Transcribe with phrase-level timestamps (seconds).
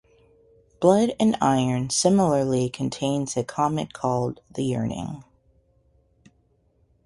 [0.79, 5.23] "Blood and Iron" similarly contains a comic called "The Yearning".